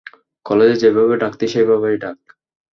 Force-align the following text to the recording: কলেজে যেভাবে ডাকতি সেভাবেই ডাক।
কলেজে 0.45 0.75
যেভাবে 0.83 1.13
ডাকতি 1.17 1.45
সেভাবেই 1.47 1.95
ডাক। 1.97 2.17